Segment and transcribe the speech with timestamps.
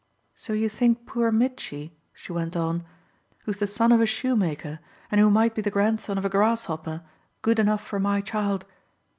[0.33, 2.83] So you think poor Mitchy," she went on,
[3.45, 4.79] "who's the son of a shoemaker
[5.11, 7.03] and who might be the grandson of a grasshopper,
[7.43, 8.65] good enough for my child."